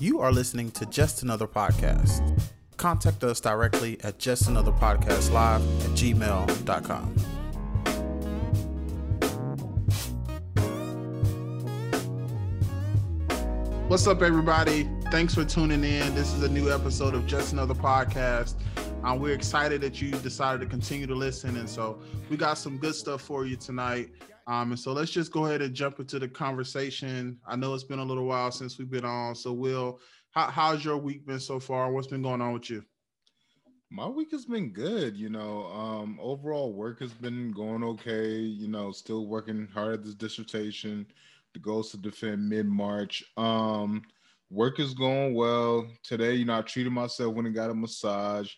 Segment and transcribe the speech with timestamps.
[0.00, 2.40] You are listening to Just Another Podcast.
[2.76, 7.14] Contact us directly at justanotherpodcastlive at gmail.com.
[13.88, 14.88] What's up, everybody?
[15.10, 16.14] Thanks for tuning in.
[16.14, 18.54] This is a new episode of Just Another Podcast.
[19.04, 21.56] Um, we're excited that you decided to continue to listen.
[21.56, 24.10] And so we got some good stuff for you tonight.
[24.48, 27.38] Um, and so let's just go ahead and jump into the conversation.
[27.46, 29.36] I know it's been a little while since we've been on.
[29.36, 30.00] So, Will,
[30.32, 31.92] how, how's your week been so far?
[31.92, 32.84] What's been going on with you?
[33.88, 35.16] My week has been good.
[35.16, 38.36] You know, um, overall work has been going okay.
[38.36, 41.06] You know, still working hard at this dissertation.
[41.54, 43.22] The goal is to defend mid March.
[43.36, 44.02] Um,
[44.50, 45.86] work is going well.
[46.02, 48.52] Today, you know, I treated myself when I got a massage.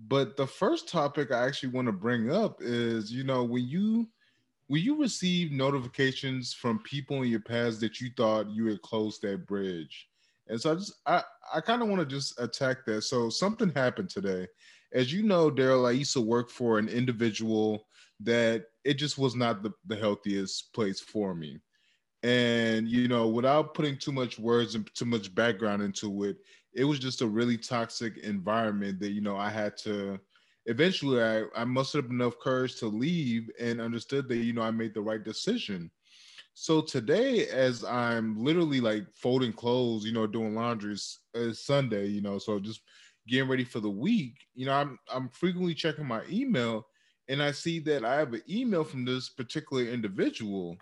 [0.00, 4.08] But the first topic I actually want to bring up is, you know, when you
[4.66, 9.20] when you receive notifications from people in your past that you thought you had closed
[9.22, 10.08] that bridge.
[10.48, 11.22] And so I just I,
[11.54, 13.02] I kind of want to just attack that.
[13.02, 14.46] So something happened today.
[14.92, 17.86] As you know, Darryl, I used to work for an individual
[18.20, 21.60] that it just was not the, the healthiest place for me.
[22.22, 26.38] And you know, without putting too much words and too much background into it,
[26.74, 30.18] it was just a really toxic environment that you know I had to
[30.66, 34.70] eventually I, I mustered up enough courage to leave and understood that you know I
[34.70, 35.90] made the right decision.
[36.54, 42.06] So today, as I'm literally like folding clothes, you know, doing laundry, it's, uh, Sunday,
[42.06, 42.80] you know, so just
[43.26, 46.86] getting ready for the week, you know, I'm I'm frequently checking my email,
[47.28, 50.76] and I see that I have an email from this particular individual,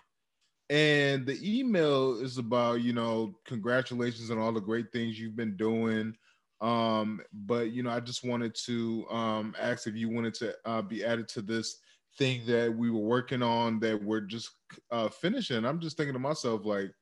[0.72, 5.56] and the email is about you know congratulations on all the great things you've been
[5.56, 6.14] doing
[6.62, 10.80] um, but you know, I just wanted to um, ask if you wanted to uh,
[10.80, 11.78] be added to this
[12.16, 14.50] thing that we were working on that we're just
[14.92, 15.64] uh, finishing.
[15.64, 16.92] I'm just thinking to myself, like,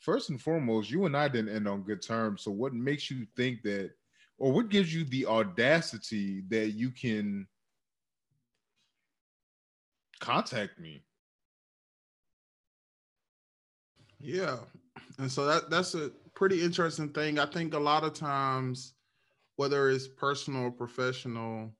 [0.00, 2.42] first and foremost, you and I didn't end on good terms.
[2.42, 3.92] So what makes you think that,
[4.36, 7.46] or what gives you the audacity that you can
[10.20, 11.02] contact me?
[14.20, 14.56] Yeah.
[15.18, 17.38] And so that that's a pretty interesting thing.
[17.38, 18.94] I think a lot of times
[19.56, 21.72] whether it's personal or professional,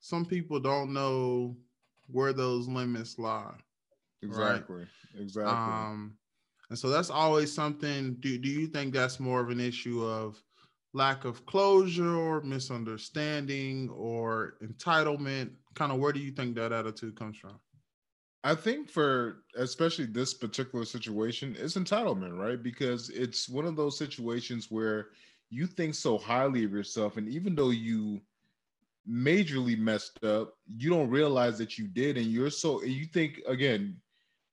[0.00, 1.56] some people don't know
[2.08, 3.54] where those limits lie.
[4.22, 4.76] Exactly.
[4.76, 4.86] Right?
[5.18, 5.52] Exactly.
[5.52, 6.16] Um,
[6.68, 8.16] and so that's always something.
[8.20, 10.42] Do, do you think that's more of an issue of
[10.92, 15.50] lack of closure or misunderstanding or entitlement?
[15.74, 17.58] Kind of where do you think that attitude comes from?
[18.42, 22.62] I think for especially this particular situation, it's entitlement, right?
[22.62, 25.08] Because it's one of those situations where
[25.50, 28.20] you think so highly of yourself, and even though you
[29.08, 34.00] majorly messed up, you don't realize that you did, and you're so you think again,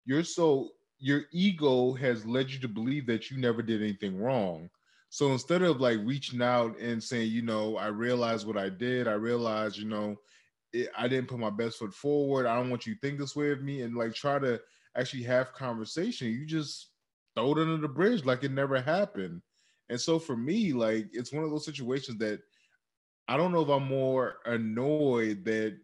[0.05, 0.69] you're so
[0.99, 4.69] your ego has led you to believe that you never did anything wrong.
[5.09, 9.07] So instead of like reaching out and saying, you know, I realize what I did,
[9.07, 10.17] I realize, you know,
[10.81, 12.45] it, I didn't put my best foot forward.
[12.45, 14.59] I don't want you to think this way of me, and like try to
[14.95, 16.29] actually have conversation.
[16.29, 16.89] You just
[17.35, 19.41] throw it under the bridge like it never happened.
[19.89, 22.41] And so for me, like it's one of those situations that
[23.27, 25.77] I don't know if I'm more annoyed that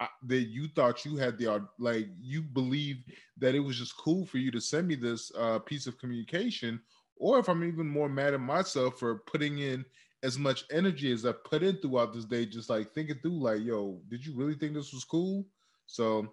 [0.00, 2.96] I, that you thought you had the like you believe
[3.38, 6.80] that it was just cool for you to send me this uh, piece of communication,
[7.16, 9.84] or if I'm even more mad at myself for putting in
[10.24, 13.62] as much energy as I put in throughout this day, just like thinking through, like,
[13.62, 15.46] yo, did you really think this was cool?
[15.86, 16.32] So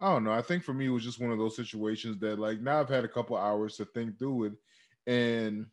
[0.00, 0.32] I don't know.
[0.32, 2.88] I think for me, it was just one of those situations that, like, now I've
[2.88, 4.52] had a couple hours to think through it,
[5.06, 5.66] and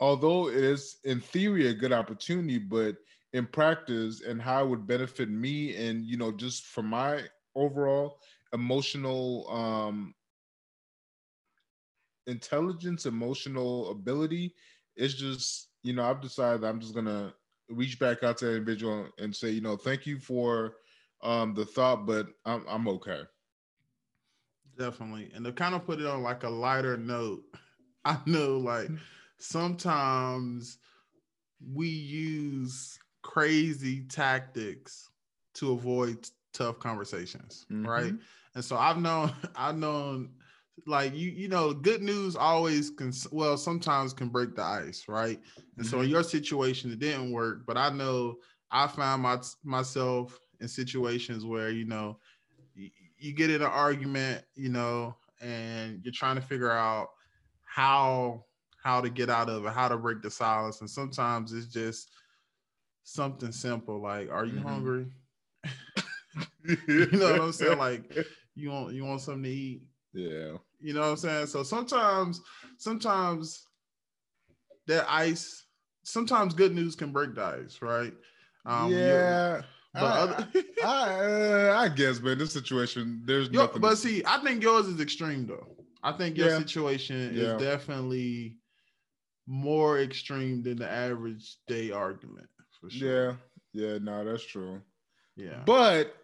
[0.00, 2.96] although it is in theory a good opportunity, but
[3.32, 7.22] in practice and how it would benefit me and you know just for my
[7.54, 8.18] overall
[8.54, 10.14] emotional um
[12.26, 14.54] intelligence emotional ability
[14.96, 17.32] it's just you know i've decided i'm just gonna
[17.68, 20.76] reach back out to that individual and say you know thank you for
[21.22, 23.22] um the thought but i'm, I'm okay
[24.78, 27.42] definitely and to kind of put it on like a lighter note
[28.04, 28.90] i know like
[29.38, 30.78] sometimes
[31.74, 35.10] we use crazy tactics
[35.54, 37.86] to avoid tough conversations, mm-hmm.
[37.86, 38.14] right?
[38.54, 40.30] And so I've known I've known
[40.86, 45.40] like you you know good news always can well sometimes can break the ice, right?
[45.78, 45.84] And mm-hmm.
[45.84, 46.12] so in mm-hmm.
[46.12, 48.36] your situation it didn't work, but I know
[48.70, 52.18] I found my myself in situations where you know
[52.74, 57.08] you, you get in an argument, you know, and you're trying to figure out
[57.64, 58.44] how
[58.82, 60.80] how to get out of it, how to break the silence.
[60.80, 62.10] And sometimes it's just
[63.02, 64.68] something simple like, "Are you mm-hmm.
[64.68, 65.06] hungry?"
[66.86, 67.78] you know what I'm saying?
[67.78, 68.16] Like,
[68.54, 69.82] you want you want something to eat?
[70.12, 70.58] Yeah.
[70.80, 71.46] You know what I'm saying?
[71.46, 72.40] So sometimes,
[72.78, 73.66] sometimes
[74.86, 75.64] that ice.
[76.04, 78.12] Sometimes good news can break the ice, right?
[78.64, 79.62] Um, yeah.
[79.92, 80.48] But I, other,
[80.84, 83.80] I, uh, I, guess, man, this situation, there's yo, nothing.
[83.80, 85.66] But see, I think yours is extreme though.
[86.02, 86.58] I think your yeah.
[86.58, 87.54] situation yeah.
[87.54, 88.58] is definitely
[89.46, 92.46] more extreme than the average day argument
[92.80, 93.38] for sure.
[93.72, 94.82] Yeah, yeah, no, that's true.
[95.36, 95.62] Yeah.
[95.64, 96.14] But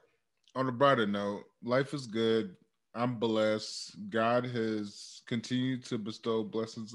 [0.55, 2.55] on a brighter note, life is good.
[2.95, 4.11] I'm blessed.
[4.11, 6.95] God has continued to bestow blessings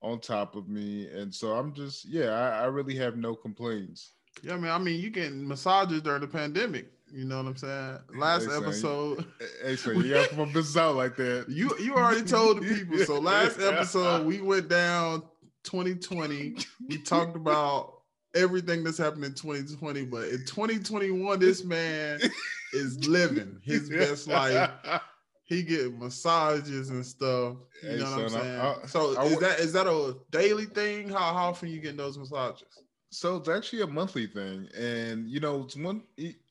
[0.00, 1.08] on top of me.
[1.08, 4.12] And so I'm just, yeah, I, I really have no complaints.
[4.42, 4.70] Yeah, man.
[4.70, 6.90] I mean, you getting massages during the pandemic.
[7.12, 7.98] You know what I'm saying?
[8.16, 9.24] Last hey, episode.
[9.62, 11.46] Hey, so you got my business out like that.
[11.48, 12.98] You you already told the people.
[12.98, 15.22] So last episode we went down
[15.62, 16.56] 2020.
[16.88, 18.00] We talked about
[18.34, 22.20] everything that's happened in 2020, but in 2021, this man
[22.72, 24.70] is living his best life.
[25.44, 27.56] He getting massages and stuff.
[27.82, 28.60] You hey, know what son, I'm saying?
[28.60, 31.08] I, I, so I, is that is that a daily thing?
[31.08, 32.66] How, how often you getting those massages?
[33.10, 36.02] So it's actually a monthly thing, and you know, it's one.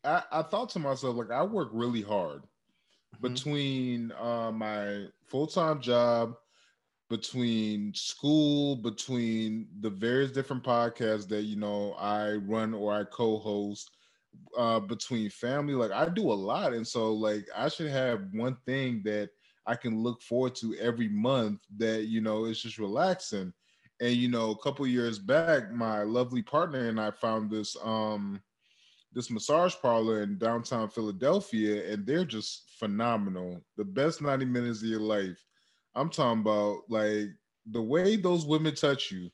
[0.06, 3.34] I, I thought to myself, like, I work really hard mm-hmm.
[3.34, 6.36] between uh, my full time job,
[7.10, 13.92] between school, between the various different podcasts that you know I run or I co-host,
[14.58, 15.74] uh, between family.
[15.74, 19.30] Like, I do a lot, and so like I should have one thing that
[19.66, 23.54] I can look forward to every month that you know is just relaxing
[24.04, 28.42] and you know, a couple years back, my lovely partner and I found this um
[29.14, 33.64] this massage parlor in downtown Philadelphia, and they're just phenomenal.
[33.78, 35.38] The best 90 minutes of your life.
[35.96, 37.28] I'm talking about like
[37.70, 39.30] the way those women touch you,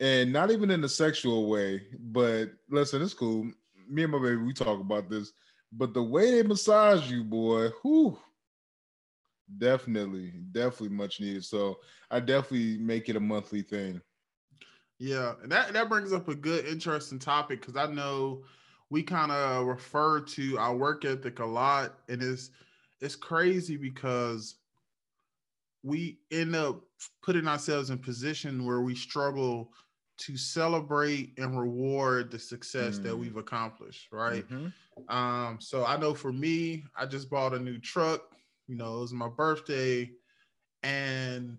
[0.00, 3.50] and not even in a sexual way, but listen, it's cool.
[3.92, 5.32] Me and my baby, we talk about this,
[5.72, 8.18] but the way they massage you, boy, whew,
[9.58, 11.44] Definitely, definitely much needed.
[11.44, 11.80] So
[12.10, 14.00] I definitely make it a monthly thing.
[14.98, 18.44] Yeah, and that that brings up a good, interesting topic because I know
[18.88, 22.50] we kind of refer to our work ethic a lot, and it's
[23.00, 24.56] it's crazy because
[25.82, 26.84] we end up
[27.22, 29.72] putting ourselves in position where we struggle
[30.18, 33.02] to celebrate and reward the success mm.
[33.02, 35.16] that we've accomplished right mm-hmm.
[35.16, 38.32] um so i know for me i just bought a new truck
[38.72, 40.10] you know, it was my birthday,
[40.82, 41.58] and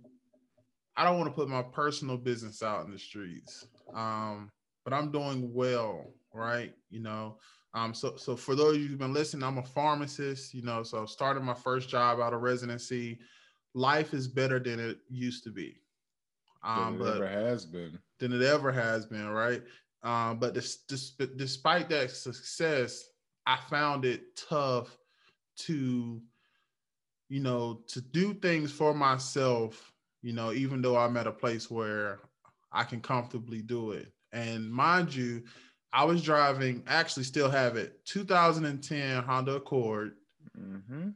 [0.95, 3.67] I don't want to put my personal business out in the streets.
[3.93, 4.51] Um,
[4.83, 6.73] but I'm doing well, right?
[6.89, 7.37] You know,
[7.73, 10.81] um, so so for those of you who've been listening, I'm a pharmacist, you know,
[10.81, 13.19] so I started my first job out of residency.
[13.75, 15.82] Life is better than it used to be.
[16.63, 17.99] Um, than it ever has been.
[18.19, 19.61] Than it ever has been, right?
[20.03, 23.09] Um, but this, this, despite that success,
[23.45, 24.97] I found it tough
[25.59, 26.21] to
[27.33, 31.69] you know, to do things for myself, you know, even though I'm at a place
[31.71, 32.19] where
[32.71, 34.13] I can comfortably do it.
[34.31, 35.41] And mind you,
[35.91, 40.13] I was driving, actually still have it, 2010 Honda Accord.
[40.55, 41.09] Mm-hmm.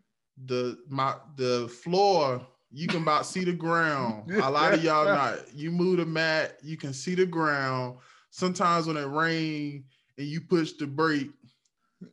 [0.45, 4.31] The my the floor, you can about see the ground.
[4.31, 5.53] A lot of y'all not.
[5.53, 7.97] You move the mat, you can see the ground.
[8.29, 9.85] Sometimes when it rain
[10.17, 11.31] and you push the brake,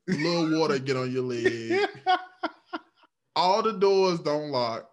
[0.09, 1.89] a little water get on your leg.
[3.37, 4.89] all the doors don't lock.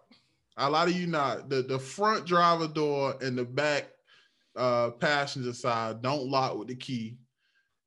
[0.56, 1.48] A lot of you not.
[1.48, 3.88] The the front driver door and the back
[4.54, 7.16] uh passenger side don't lock with the key.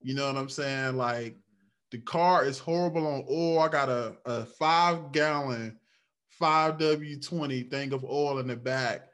[0.01, 0.97] You know what I'm saying?
[0.97, 1.37] Like
[1.91, 3.59] the car is horrible on oil.
[3.59, 5.77] I got a, a five gallon
[6.41, 9.09] 5W20 thing of oil in the back.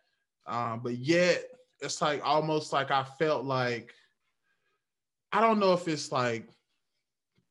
[0.48, 1.44] Um, but yet
[1.82, 3.94] it's like almost like I felt like
[5.32, 6.48] I don't know if it's like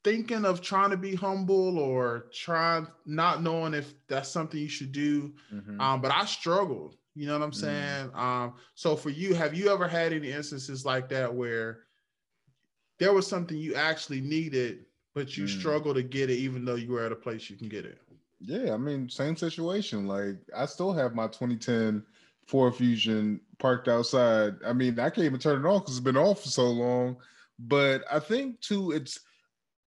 [0.05, 4.93] thinking of trying to be humble or trying not knowing if that's something you should
[4.93, 5.33] do.
[5.53, 5.81] Mm-hmm.
[5.81, 6.97] Um, but I struggled.
[7.15, 7.55] You know what I'm mm.
[7.55, 8.09] saying?
[8.09, 8.19] Mm-hmm.
[8.19, 11.81] Um, so for you, have you ever had any instances like that where
[12.99, 14.85] there was something you actually needed,
[15.15, 15.59] but you mm.
[15.59, 17.99] struggle to get it, even though you were at a place you can get it?
[18.41, 20.07] Yeah, I mean, same situation.
[20.07, 22.03] Like I still have my 2010
[22.47, 24.55] Ford Fusion parked outside.
[24.67, 27.17] I mean, I can't even turn it off because it's been off for so long.
[27.59, 29.21] But I think too, it's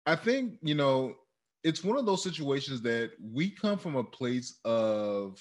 [0.06, 1.16] I think, you know,
[1.63, 5.38] it's one of those situations that we come from a place of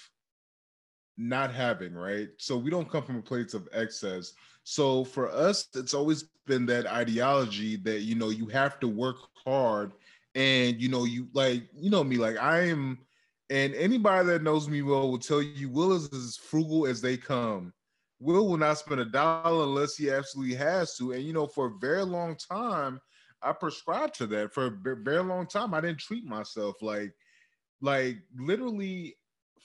[1.17, 2.29] not having, right?
[2.39, 4.33] So we don't come from a place of excess.
[4.65, 9.17] So for us, it's always been that ideology that, you know, you have to work
[9.45, 9.93] hard
[10.37, 12.99] and, you know, you like, you know me, like I am,
[13.49, 17.17] and anybody that knows me well will tell you Will is as frugal as they
[17.17, 17.73] come.
[18.21, 21.13] Will will not spend a dollar unless he absolutely has to.
[21.13, 23.01] And, you know, for a very long time,
[23.43, 25.73] I prescribed to that for a very long time.
[25.73, 27.13] I didn't treat myself like,
[27.81, 29.17] like literally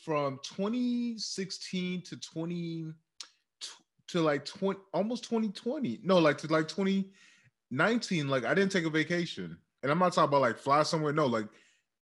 [0.06, 2.86] from 2016 to 20,
[4.08, 6.00] to like 20 almost 2020.
[6.04, 8.30] No, like to like 2019.
[8.30, 9.58] Like I didn't take a vacation.
[9.84, 11.14] And I'm not talking about like fly somewhere.
[11.14, 11.48] No, like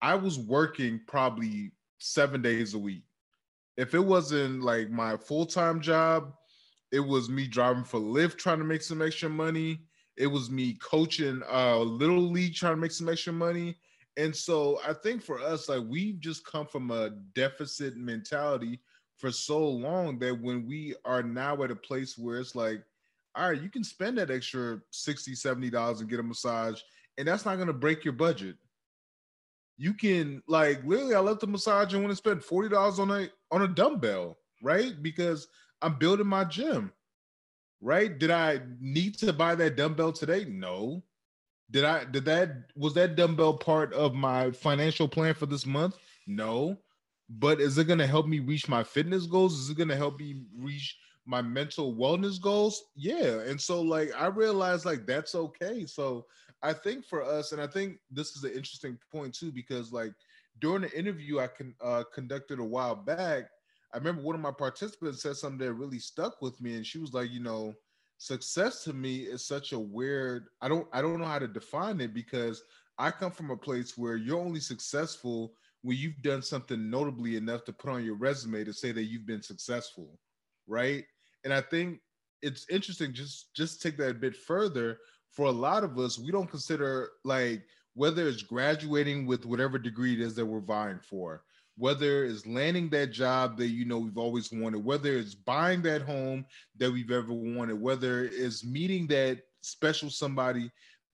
[0.02, 3.04] I was working probably seven days a week.
[3.78, 6.34] If it wasn't like my full-time job,
[6.92, 9.80] it was me driving for Lyft trying to make some extra money.
[10.16, 13.78] It was me coaching a uh, little league trying to make some extra money.
[14.16, 18.80] And so I think for us, like we've just come from a deficit mentality
[19.18, 22.84] for so long that when we are now at a place where it's like,
[23.36, 26.82] all right, you can spend that extra 60 $70 and get a massage,
[27.18, 28.56] and that's not gonna break your budget.
[29.78, 33.30] You can like literally I left the massage and want to spend $40 on a
[33.52, 34.94] on a dumbbell, right?
[35.02, 35.48] Because
[35.82, 36.92] I'm building my gym.
[37.82, 38.18] Right?
[38.18, 40.46] Did I need to buy that dumbbell today?
[40.46, 41.04] No.
[41.70, 45.98] Did I did that was that dumbbell part of my financial plan for this month?
[46.28, 46.78] No.
[47.30, 49.58] But is it going to help me reach my fitness goals?
[49.58, 52.84] Is it going to help me reach my mental wellness goals?
[52.96, 53.40] Yeah.
[53.42, 55.86] And so like I realized like that's okay.
[55.86, 56.26] So
[56.64, 60.14] I think for us and I think this is an interesting point too because like
[60.60, 63.50] during the interview I can uh, conducted a while back,
[63.94, 66.98] I remember one of my participants said something that really stuck with me and she
[66.98, 67.76] was like, you know,
[68.18, 72.00] success to me is such a weird i don't i don't know how to define
[72.00, 72.64] it because
[72.98, 77.66] i come from a place where you're only successful when you've done something notably enough
[77.66, 80.18] to put on your resume to say that you've been successful
[80.68, 81.04] right?
[81.44, 82.00] And i think
[82.42, 85.00] it's interesting just just take that a bit further
[85.34, 87.64] for a lot of us we don't consider like
[87.96, 91.44] whether it's graduating with whatever degree it is that we're vying for
[91.78, 96.02] whether it's landing that job that you know we've always wanted, whether it's buying that
[96.02, 96.46] home
[96.78, 100.70] that we've ever wanted, whether it's meeting that special somebody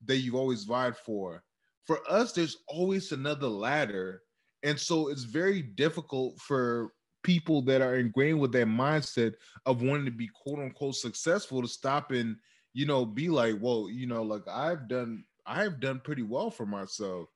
[0.05, 1.43] that you've always vied for.
[1.85, 4.21] For us, there's always another ladder.
[4.63, 6.91] And so it's very difficult for
[7.23, 9.33] people that are ingrained with that mindset
[9.65, 12.35] of wanting to be quote unquote successful to stop and,
[12.73, 16.65] you know, be like, well, you know, like I've done, I've done pretty well for
[16.65, 17.29] myself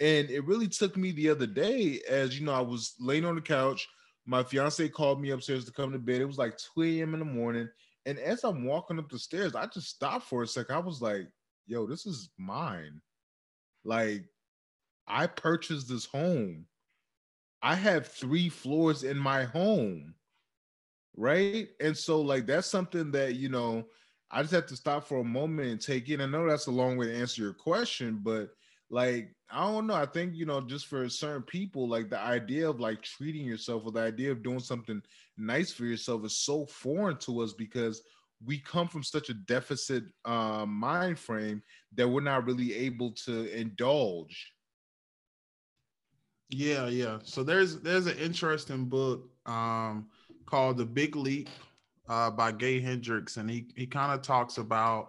[0.00, 3.34] and it really took me the other day, as you know, I was laying on
[3.34, 3.88] the couch.
[4.26, 6.20] My fiance called me upstairs to come to bed.
[6.20, 7.14] It was like 2 a.m.
[7.14, 7.68] in the morning.
[8.04, 10.74] And as I'm walking up the stairs, I just stopped for a second.
[10.74, 11.28] I was like,
[11.66, 13.00] yo, this is mine.
[13.84, 14.24] Like,
[15.06, 16.66] I purchased this home.
[17.62, 20.14] I have three floors in my home.
[21.16, 21.68] Right.
[21.80, 23.86] And so, like, that's something that, you know,
[24.30, 26.20] I just have to stop for a moment and take in.
[26.20, 28.50] I know that's a long way to answer your question, but
[28.90, 29.94] like I don't know.
[29.94, 33.84] I think you know, just for certain people, like the idea of like treating yourself
[33.84, 35.00] or the idea of doing something
[35.36, 38.02] nice for yourself is so foreign to us because
[38.44, 41.62] we come from such a deficit uh, mind frame
[41.94, 44.52] that we're not really able to indulge.
[46.48, 47.18] Yeah, yeah.
[47.22, 50.08] So there's there's an interesting book um,
[50.44, 51.48] called The Big Leap
[52.08, 55.08] uh, by Gay Hendricks, and he he kind of talks about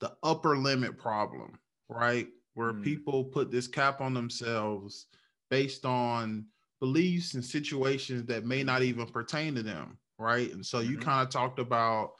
[0.00, 1.58] the upper limit problem,
[1.88, 2.28] right?
[2.54, 2.82] where mm.
[2.82, 5.06] people put this cap on themselves
[5.50, 6.46] based on
[6.80, 10.52] beliefs and situations that may not even pertain to them, right?
[10.52, 10.92] And so mm-hmm.
[10.92, 12.12] you kind of talked about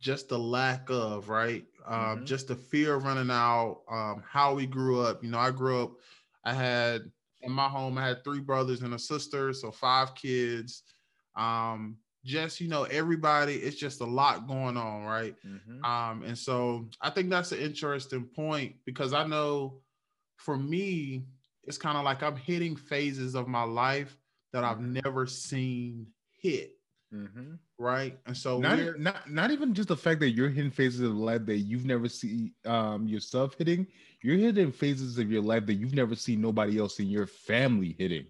[0.00, 1.64] just the lack of, right?
[1.86, 2.24] Um, mm-hmm.
[2.24, 5.24] Just the fear of running out, um, how we grew up.
[5.24, 5.92] You know, I grew up,
[6.44, 7.02] I had
[7.42, 10.82] in my home, I had three brothers and a sister, so five kids.
[11.36, 11.96] Um,
[12.28, 15.82] just you know everybody it's just a lot going on right mm-hmm.
[15.82, 19.80] um and so i think that's an interesting point because i know
[20.36, 21.24] for me
[21.64, 24.14] it's kind of like i'm hitting phases of my life
[24.52, 24.98] that i've mm-hmm.
[25.04, 26.06] never seen
[26.42, 26.72] hit
[27.12, 27.54] mm-hmm.
[27.78, 31.16] right and so not, not not even just the fact that you're hitting phases of
[31.16, 33.86] life that you've never seen um yourself hitting
[34.22, 37.96] you're hitting phases of your life that you've never seen nobody else in your family
[37.98, 38.26] hitting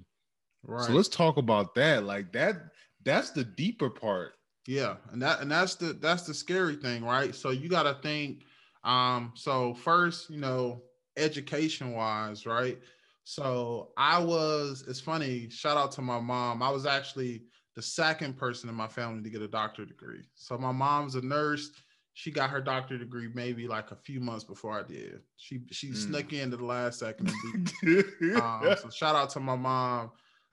[0.62, 2.62] right so let's talk about that like that
[3.04, 4.34] that's the deeper part.
[4.66, 7.34] Yeah, and that and that's the that's the scary thing, right?
[7.34, 8.44] So you got to think.
[8.84, 10.82] Um, so first, you know,
[11.16, 12.78] education wise, right?
[13.24, 14.84] So I was.
[14.86, 15.48] It's funny.
[15.50, 16.62] Shout out to my mom.
[16.62, 17.42] I was actually
[17.76, 20.22] the second person in my family to get a doctorate degree.
[20.34, 21.70] So my mom's a nurse.
[22.14, 25.20] She got her doctorate degree maybe like a few months before I did.
[25.36, 25.96] She she mm.
[25.96, 27.28] snuck in to the last second.
[28.42, 30.10] um, so shout out to my mom.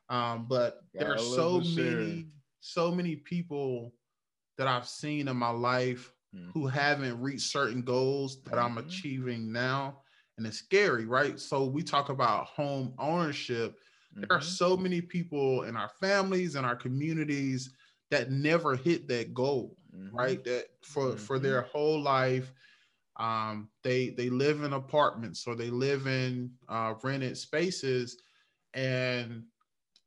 [0.10, 2.28] Um, but there are so many
[2.60, 3.94] so many people
[4.58, 6.50] that I've seen in my life mm-hmm.
[6.52, 8.78] who haven't reached certain goals that mm-hmm.
[8.78, 10.00] I'm achieving now.
[10.38, 11.40] And it's scary, right?
[11.40, 13.78] So we talk about home ownership.
[14.16, 14.48] There are mm-hmm.
[14.48, 17.72] so many people in our families and our communities
[18.12, 20.16] that never hit that goal, mm-hmm.
[20.16, 20.44] right?
[20.44, 21.78] That for for their mm-hmm.
[21.78, 22.52] whole life,
[23.18, 28.22] um, they they live in apartments or they live in uh, rented spaces,
[28.74, 29.44] and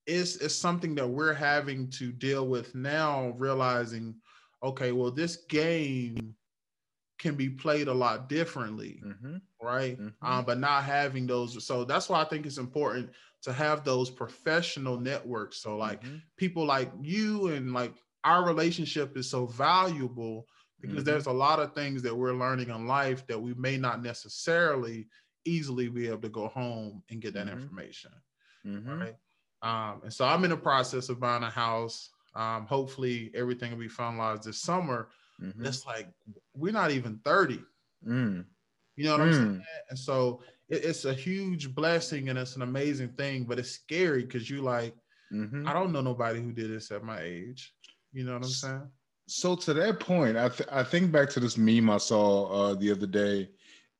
[0.08, 4.14] it's, it's something that we're having to deal with now, realizing,
[4.62, 6.34] okay, well, this game
[7.18, 9.36] can be played a lot differently, mm-hmm.
[9.62, 10.00] right?
[10.00, 10.26] Mm-hmm.
[10.26, 11.64] Um, but not having those.
[11.66, 13.10] So that's why I think it's important
[13.42, 15.58] to have those professional networks.
[15.58, 16.16] So like mm-hmm.
[16.36, 17.92] people like you and like
[18.24, 20.46] our relationship is so valuable
[20.80, 21.04] because mm-hmm.
[21.04, 25.06] there's a lot of things that we're learning in life that we may not necessarily
[25.44, 27.60] easily be able to go home and get that mm-hmm.
[27.60, 28.10] information.
[28.66, 29.00] Mm-hmm.
[29.00, 29.16] Right.
[29.62, 32.10] Um, and so I'm in the process of buying a house.
[32.34, 35.08] Um, hopefully everything will be finalized this summer.
[35.42, 35.64] Mm-hmm.
[35.66, 36.08] It's like
[36.54, 37.60] we're not even 30.
[38.06, 38.44] Mm.
[38.96, 39.26] You know what mm.
[39.26, 39.64] I'm saying?
[39.90, 44.22] And so it, it's a huge blessing and it's an amazing thing, but it's scary
[44.22, 44.94] because you like,
[45.32, 45.66] mm-hmm.
[45.66, 47.72] I don't know nobody who did this at my age.
[48.12, 48.88] You know what I'm saying?
[49.26, 52.74] So to that point, I th- I think back to this meme I saw uh,
[52.74, 53.50] the other day,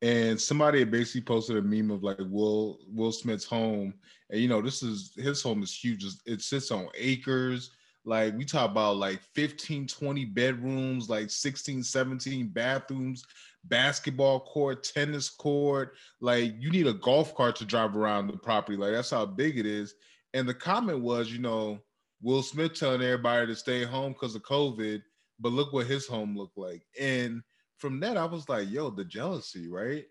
[0.03, 3.95] and somebody basically posted a meme of like Will Will Smith's home,
[4.31, 6.05] and you know this is his home is huge.
[6.27, 7.71] It sits on acres.
[8.05, 13.25] Like we talk about like 15, 20 bedrooms, like 16, 17 bathrooms,
[13.65, 15.95] basketball court, tennis court.
[16.21, 18.79] Like you need a golf cart to drive around the property.
[18.79, 19.95] Like that's how big it is.
[20.33, 21.81] And the comment was, you know,
[22.23, 25.03] Will Smith telling everybody to stay home because of COVID,
[25.39, 26.83] but look what his home looked like.
[26.99, 27.43] And
[27.79, 30.05] from that, I was like, yo, the jealousy, right?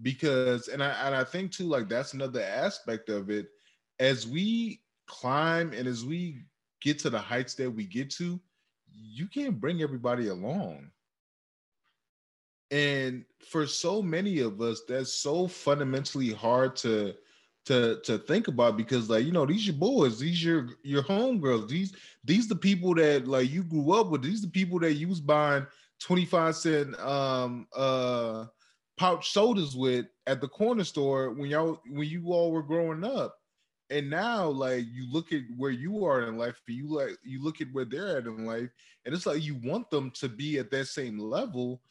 [0.00, 3.48] Because and I and I think too, like that's another aspect of it.
[3.98, 6.42] As we climb and as we
[6.80, 8.40] get to the heights that we get to,
[8.92, 10.90] you can't bring everybody along.
[12.70, 17.14] And for so many of us, that's so fundamentally hard to
[17.64, 21.68] to to think about because like you know these your boys these your your homegirls
[21.68, 21.94] these
[22.24, 25.20] these the people that like you grew up with these the people that you was
[25.20, 25.64] buying
[26.02, 28.46] 25 cent um uh
[28.98, 33.36] pouch sodas with at the corner store when y'all when you all were growing up.
[33.90, 37.60] And now like you look at where you are in life you like you look
[37.60, 38.70] at where they're at in life
[39.04, 41.82] and it's like you want them to be at that same level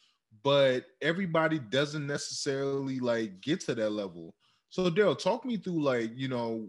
[0.42, 4.34] but everybody doesn't necessarily like get to that level.
[4.70, 6.68] So Darryl, talk me through like, you know,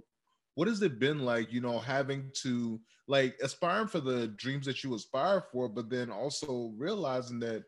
[0.55, 4.83] what has it been like, you know, having to like aspiring for the dreams that
[4.83, 7.63] you aspire for, but then also realizing that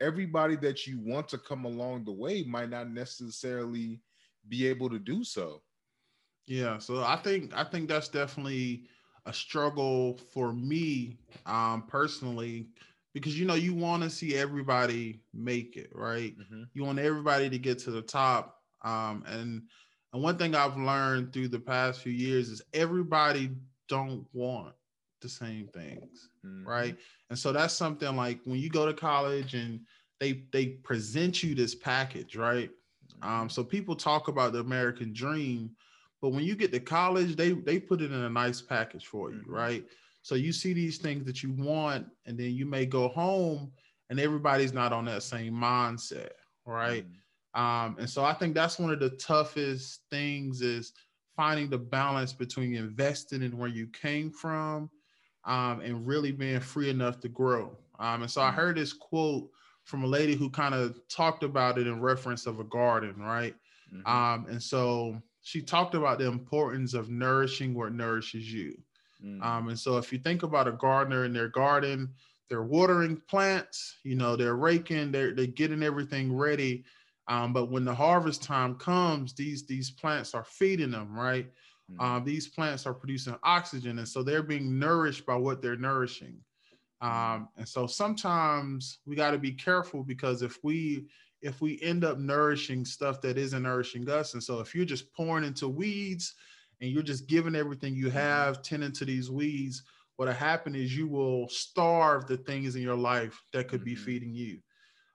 [0.00, 4.00] everybody that you want to come along the way might not necessarily
[4.48, 5.62] be able to do so.
[6.46, 8.84] Yeah, so I think I think that's definitely
[9.26, 12.70] a struggle for me um personally
[13.12, 16.36] because you know you want to see everybody make it, right?
[16.38, 16.62] Mm-hmm.
[16.74, 19.62] You want everybody to get to the top um, and
[20.12, 23.50] and one thing I've learned through the past few years is everybody
[23.88, 24.74] don't want
[25.20, 26.66] the same things, mm-hmm.
[26.66, 26.96] right?
[27.28, 29.80] And so that's something like when you go to college and
[30.18, 32.70] they they present you this package, right?
[33.22, 33.48] Um, mm-hmm.
[33.48, 35.70] so people talk about the American dream,
[36.20, 39.30] but when you get to college, they they put it in a nice package for
[39.30, 39.54] you, mm-hmm.
[39.54, 39.84] right?
[40.22, 43.72] So you see these things that you want, and then you may go home
[44.10, 46.30] and everybody's not on that same mindset,
[46.66, 47.04] right?
[47.04, 47.19] Mm-hmm.
[47.54, 50.92] Um, and so I think that's one of the toughest things is
[51.36, 54.90] finding the balance between investing in where you came from
[55.44, 57.76] um, and really being free enough to grow.
[57.98, 58.56] Um, and so I mm-hmm.
[58.56, 59.50] heard this quote
[59.84, 63.54] from a lady who kind of talked about it in reference of a garden, right?
[63.92, 64.06] Mm-hmm.
[64.06, 68.76] Um, and so she talked about the importance of nourishing what nourishes you.
[69.24, 69.42] Mm-hmm.
[69.42, 72.10] Um, and so if you think about a gardener in their garden,
[72.48, 76.84] they're watering plants, you know, they're raking, they're, they're getting everything ready
[77.30, 81.46] um, but when the harvest time comes, these these plants are feeding them, right?
[81.90, 82.00] Mm-hmm.
[82.00, 86.40] Um, these plants are producing oxygen, and so they're being nourished by what they're nourishing.
[87.00, 87.08] Mm-hmm.
[87.08, 91.06] Um, and so sometimes we got to be careful because if we
[91.40, 95.12] if we end up nourishing stuff that isn't nourishing us, and so if you're just
[95.14, 96.34] pouring into weeds
[96.80, 98.18] and you're just giving everything you mm-hmm.
[98.18, 99.84] have, tending to these weeds,
[100.16, 104.04] what'll happen is you will starve the things in your life that could be mm-hmm.
[104.04, 104.58] feeding you.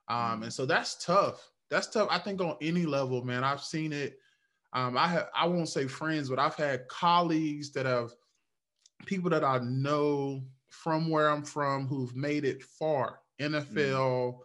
[0.08, 0.42] Um, mm-hmm.
[0.44, 2.08] and so that's tough that's tough.
[2.10, 3.44] I think on any level, man.
[3.44, 4.18] I've seen it.
[4.72, 8.10] Um, I have I won't say friends, but I've had colleagues that have
[9.06, 13.20] people that I know from where I'm from who've made it far.
[13.40, 14.38] NFL,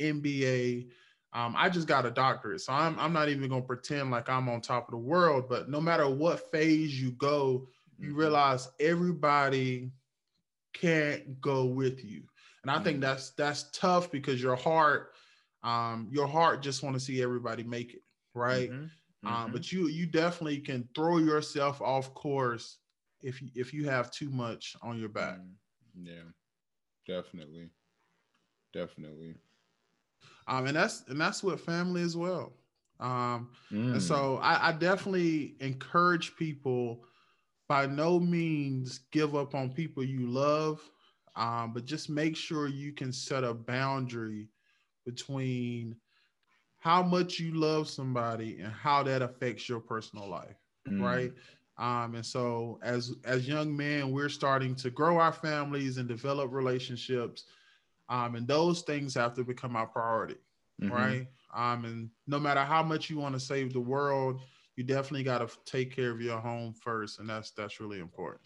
[0.00, 0.22] mm.
[0.22, 0.88] NBA.
[1.34, 4.48] Um, I just got a doctorate, so I'm I'm not even gonna pretend like I'm
[4.48, 5.48] on top of the world.
[5.48, 8.18] But no matter what phase you go, you mm-hmm.
[8.18, 9.90] realize everybody
[10.72, 12.22] can't go with you,
[12.62, 12.84] and I mm.
[12.84, 13.02] think mm-hmm.
[13.02, 15.12] that's that's tough because your heart
[15.62, 18.02] um, your heart just want to see everybody make it,
[18.34, 18.70] right?
[18.70, 18.82] Mm-hmm.
[18.82, 18.90] Um,
[19.24, 19.44] mm-hmm.
[19.44, 22.78] Um, but you you definitely can throw yourself off course
[23.22, 25.38] if you, if you have too much on your back.
[25.38, 27.68] Mm, yeah, definitely,
[28.72, 29.34] definitely.
[30.46, 32.52] Um, and that's and that's what family as well.
[33.00, 33.92] Um, mm.
[33.92, 37.04] and so I, I definitely encourage people
[37.68, 40.80] by no means give up on people you love
[41.38, 44.48] Um, but just make sure you can set a boundary
[45.08, 45.96] between
[46.80, 51.02] how much you love somebody and how that affects your personal life, mm.
[51.02, 51.32] right?
[51.78, 56.52] Um, and so as as young men, we're starting to grow our families and develop
[56.52, 57.44] relationships.
[58.10, 60.36] Um, and those things have to become our priority,
[60.82, 60.92] mm-hmm.
[60.92, 61.26] right?
[61.54, 64.42] Um, and no matter how much you want to save the world,
[64.76, 68.42] you definitely got to take care of your home first, and that's that's really important.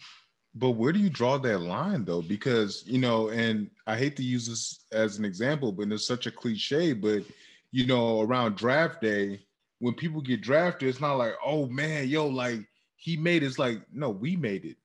[0.55, 2.21] But where do you draw that line though?
[2.21, 6.27] Because you know, and I hate to use this as an example, but it's such
[6.27, 6.93] a cliche.
[6.93, 7.23] But
[7.71, 9.45] you know, around draft day,
[9.79, 12.59] when people get drafted, it's not like, oh man, yo, like
[12.95, 13.47] he made it.
[13.47, 14.77] It's like, no, we made it,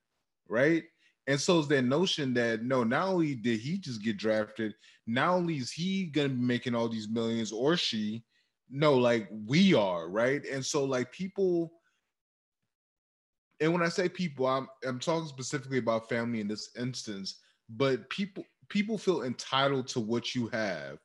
[0.48, 0.84] right?
[1.26, 4.74] And so it's that notion that no, not only did he just get drafted,
[5.06, 8.24] not only is he gonna be making all these millions or she,
[8.70, 10.42] no, like we are, right?
[10.46, 11.72] And so like people,
[13.60, 17.40] and when I say people, I'm I'm talking specifically about family in this instance,
[17.70, 20.98] but people people feel entitled to what you have.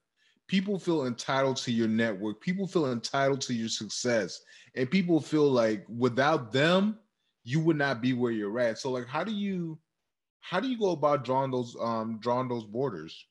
[0.47, 2.41] People feel entitled to your network.
[2.41, 4.41] People feel entitled to your success.
[4.75, 6.99] And people feel like without them,
[7.43, 8.77] you would not be where you're at.
[8.77, 9.79] So like how do you
[10.41, 13.25] how do you go about drawing those um drawing those borders?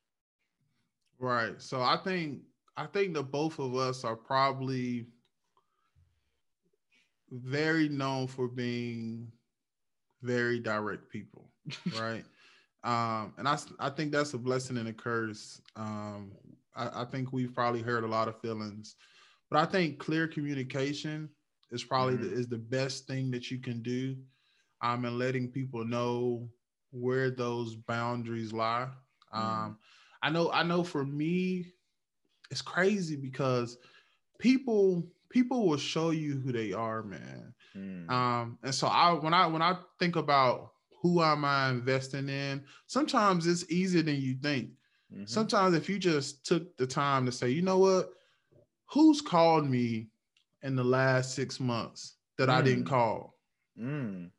[1.19, 1.61] Right.
[1.61, 2.41] So I think
[2.77, 5.07] I think that both of us are probably
[7.33, 9.33] very known for being
[10.23, 11.51] very direct people,
[11.99, 12.25] right?
[12.85, 15.61] um, and I I think that's a blessing and a curse.
[15.77, 16.33] Um,
[16.77, 18.97] I, I think we've probably heard a lot of feelings,
[19.51, 21.29] but I think clear communication
[21.71, 22.31] is probably mm-hmm.
[22.31, 24.17] the, is the best thing that you can do.
[24.85, 26.49] Um, and letting people know
[26.91, 28.89] where those boundaries lie.
[29.33, 29.65] Mm-hmm.
[29.65, 29.79] Um,
[30.23, 31.67] I know, I know for me,
[32.51, 33.79] it's crazy because
[34.39, 37.55] people people will show you who they are, man.
[37.77, 38.11] Mm.
[38.11, 42.63] Um, and so I when I when I think about who am I investing in,
[42.87, 44.71] sometimes it's easier than you think.
[45.13, 45.25] Mm-hmm.
[45.27, 48.11] Sometimes if you just took the time to say, you know what,
[48.87, 50.09] who's called me
[50.63, 52.53] in the last six months that mm.
[52.53, 52.89] I didn't mm.
[52.89, 53.39] call?
[53.81, 54.31] Mm.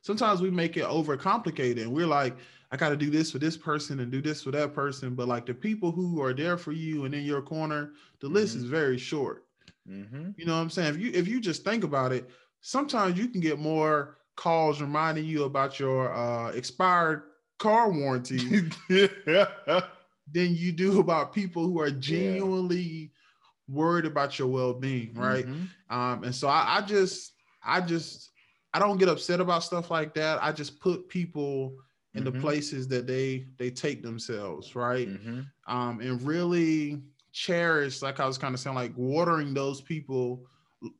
[0.00, 2.36] Sometimes we make it overcomplicated and we're like,
[2.70, 5.14] I got to do this for this person and do this for that person.
[5.14, 8.36] But like the people who are there for you and in your corner, the mm-hmm.
[8.36, 9.44] list is very short.
[9.88, 10.30] Mm-hmm.
[10.36, 10.94] You know what I'm saying?
[10.94, 12.28] If you if you just think about it,
[12.60, 17.22] sometimes you can get more calls reminding you about your uh, expired
[17.58, 18.38] car warranty
[18.88, 23.06] than you do about people who are genuinely yeah.
[23.68, 25.46] worried about your well-being, right?
[25.46, 25.98] Mm-hmm.
[25.98, 27.32] Um, and so I, I just
[27.64, 28.30] I just
[28.72, 30.42] I don't get upset about stuff like that.
[30.42, 31.74] I just put people
[32.14, 32.34] in mm-hmm.
[32.34, 35.08] the places that they they take themselves, right?
[35.08, 35.40] Mm-hmm.
[35.66, 40.46] Um, and really cherish, like I was kind of saying, like watering those people,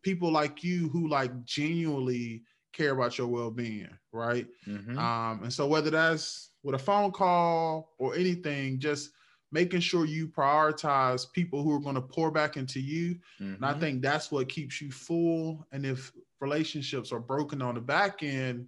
[0.02, 4.46] people like you who like genuinely care about your well-being, right?
[4.66, 4.98] Mm-hmm.
[4.98, 9.10] Um, and so whether that's with a phone call or anything, just
[9.50, 13.18] making sure you prioritize people who are going to pour back into you.
[13.38, 13.80] And I mm-hmm.
[13.80, 15.66] think that's what keeps you full.
[15.72, 18.66] And if relationships are broken on the back end,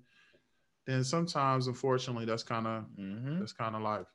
[0.86, 3.38] then sometimes unfortunately that's kind of mm-hmm.
[3.38, 4.06] that's kind of life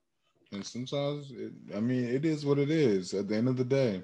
[0.52, 3.64] and sometimes it, i mean it is what it is at the end of the
[3.64, 4.02] day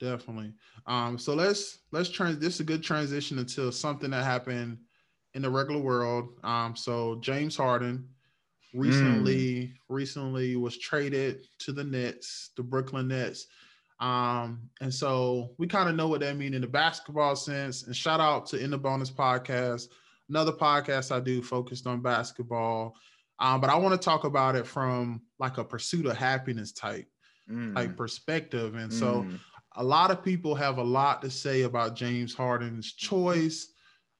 [0.00, 0.52] definitely
[0.86, 4.78] um so let's let's trans this is a good transition into something that happened
[5.34, 8.08] in the regular world um so james harden
[8.74, 9.72] recently mm.
[9.88, 13.46] recently was traded to the nets the brooklyn nets
[14.00, 17.84] um, and so we kind of know what that means in the basketball sense.
[17.84, 19.90] And shout out to In the Bonus Podcast
[20.32, 22.96] another podcast I do focused on basketball.
[23.38, 27.06] Um, but I want to talk about it from like a pursuit of happiness type,
[27.50, 27.74] mm.
[27.74, 28.74] like perspective.
[28.74, 28.98] And mm.
[28.98, 29.26] so
[29.76, 33.68] a lot of people have a lot to say about James Harden's choice.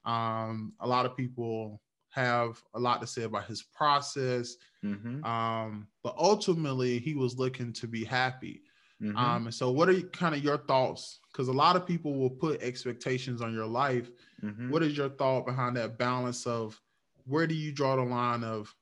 [0.05, 4.55] Um, a lot of people have a lot to say about his process.
[4.83, 5.23] Mm-hmm.
[5.23, 8.61] Um, but ultimately, he was looking to be happy.
[9.01, 9.17] Mm-hmm.
[9.17, 11.19] Um, and so, what are you, kind of your thoughts?
[11.31, 14.09] Because a lot of people will put expectations on your life.
[14.43, 14.69] Mm-hmm.
[14.69, 16.79] What is your thought behind that balance of
[17.25, 18.73] where do you draw the line of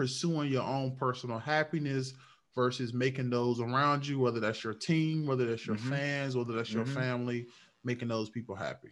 [0.00, 2.14] pursuing your own personal happiness
[2.54, 5.90] versus making those around you, whether that's your team, whether that's your mm-hmm.
[5.90, 6.94] fans, whether that's your mm-hmm.
[6.94, 7.46] family,
[7.84, 8.88] making those people happy?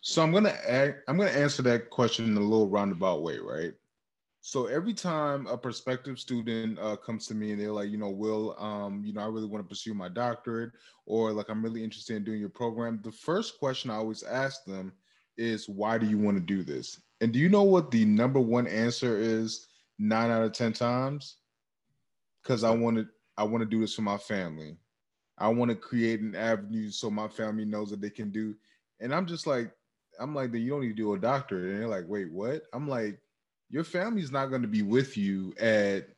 [0.00, 0.56] So I'm gonna
[1.06, 3.72] I'm gonna answer that question in a little roundabout way, right?
[4.40, 8.10] So every time a prospective student uh, comes to me and they're like, you know,
[8.10, 10.72] Will, um, you know, I really want to pursue my doctorate,
[11.06, 12.98] or like I'm really interested in doing your program.
[13.04, 14.92] The first question I always ask them
[15.36, 17.00] is, why do you want to do this?
[17.20, 19.68] And do you know what the number one answer is?
[19.98, 21.36] Nine out of ten times,
[22.42, 23.06] because I want to,
[23.36, 24.76] I want to do this for my family.
[25.36, 28.54] I want to create an avenue so my family knows that they can do.
[29.00, 29.72] And I'm just like,
[30.18, 31.64] I'm like, then you don't need to do a doctorate.
[31.64, 32.62] And they're like, wait, what?
[32.72, 33.20] I'm like
[33.70, 36.08] your family's not going to be with you at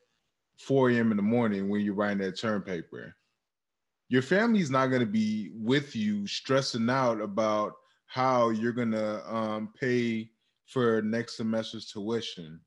[0.56, 1.10] 4 a.m.
[1.10, 3.14] in the morning when you're writing that term paper.
[4.08, 7.74] Your family's not going to be with you stressing out about
[8.06, 10.30] how you're going to um, pay
[10.72, 12.60] for next semester's tuition.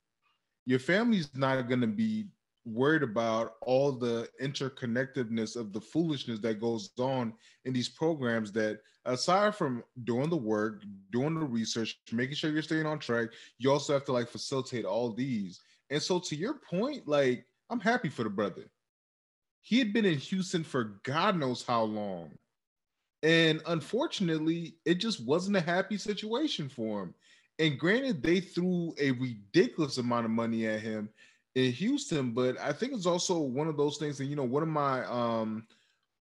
[0.65, 2.27] Your family's not going to be
[2.65, 7.33] worried about all the interconnectedness of the foolishness that goes on
[7.65, 12.63] in these programs that aside from doing the work doing the research making sure you're
[12.63, 15.61] staying on track you also have to like facilitate all these.
[15.91, 18.63] And so to your point like i'm happy for the brother.
[19.61, 22.31] He had been in houston for god knows how long.
[23.21, 27.13] And unfortunately it just wasn't a happy situation for him
[27.59, 31.09] and granted they threw a ridiculous amount of money at him
[31.55, 34.19] in Houston, but I think it's also one of those things.
[34.19, 35.65] And you know, one of my um,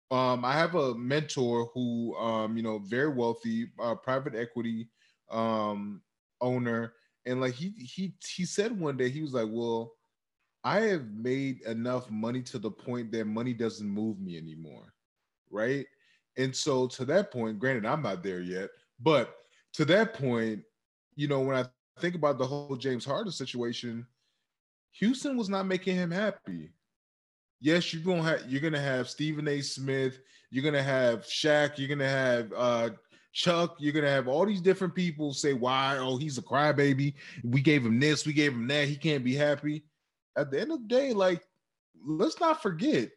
[0.10, 4.90] um, I have a mentor who um, you know, very wealthy, uh, private equity
[5.30, 6.02] um
[6.40, 6.94] owner,
[7.26, 9.94] and like he he he said one day he was like, "Well,
[10.64, 14.94] I have made enough money to the point that money doesn't move me anymore,
[15.50, 15.86] right?"
[16.38, 19.36] And so to that point, granted, I'm not there yet, but
[19.74, 20.64] to that point,
[21.18, 21.66] you know, when I
[22.00, 24.08] think about the whole James Harden situation
[25.00, 26.72] Houston was not making him happy.
[27.60, 29.62] Yes, you're gonna have you're gonna have Stephen A.
[29.62, 32.90] Smith, you're gonna have Shaq, you're gonna have uh
[33.34, 37.14] Chuck, you're gonna have all these different people say why, oh, he's a crybaby.
[37.44, 39.84] We gave him this, we gave him that, he can't be happy.
[40.36, 41.44] At the end of the day, like,
[42.06, 43.10] let's not forget,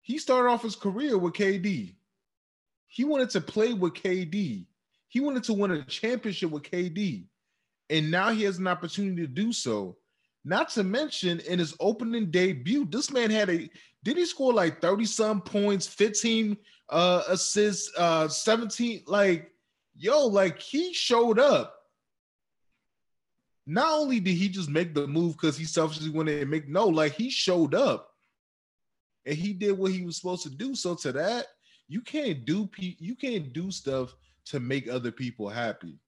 [0.00, 1.94] he started off his career with KD.
[2.88, 4.66] He wanted to play with KD.
[5.10, 7.24] He wanted to win a championship with KD.
[7.90, 9.96] And now he has an opportunity to do so.
[10.44, 13.68] Not to mention in his opening debut, this man had a
[14.02, 16.56] did he score like 30 some points, 15
[16.88, 19.50] uh assists, uh 17 like
[19.96, 21.76] yo, like he showed up.
[23.66, 26.86] Not only did he just make the move because he selfishly wanted to make no,
[26.86, 28.10] like he showed up
[29.26, 30.76] and he did what he was supposed to do.
[30.76, 31.46] So to that,
[31.88, 34.14] you can't do you can't do stuff
[34.46, 35.98] to make other people happy.